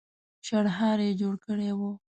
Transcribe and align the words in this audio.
شړهار 0.45 0.99
يې 1.05 1.11
جوړ 1.21 1.33
کړی 1.45 1.69
و. 1.77 1.79